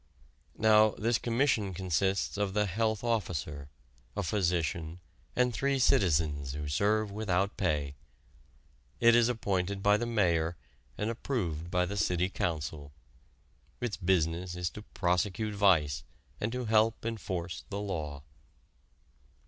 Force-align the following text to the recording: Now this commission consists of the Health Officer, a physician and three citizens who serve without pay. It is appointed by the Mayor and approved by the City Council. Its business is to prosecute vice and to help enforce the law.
Now 0.57 0.95
this 0.97 1.19
commission 1.19 1.75
consists 1.75 2.35
of 2.35 2.55
the 2.55 2.65
Health 2.65 3.03
Officer, 3.03 3.69
a 4.17 4.23
physician 4.23 4.99
and 5.35 5.53
three 5.53 5.77
citizens 5.77 6.53
who 6.53 6.67
serve 6.67 7.11
without 7.11 7.55
pay. 7.55 7.93
It 8.99 9.13
is 9.13 9.29
appointed 9.29 9.83
by 9.83 9.97
the 9.97 10.07
Mayor 10.07 10.57
and 10.97 11.11
approved 11.11 11.69
by 11.69 11.85
the 11.85 11.97
City 11.97 12.29
Council. 12.29 12.91
Its 13.79 13.95
business 13.95 14.55
is 14.55 14.71
to 14.71 14.81
prosecute 14.81 15.53
vice 15.53 16.03
and 16.39 16.51
to 16.51 16.65
help 16.65 17.05
enforce 17.05 17.63
the 17.69 17.79
law. 17.79 18.23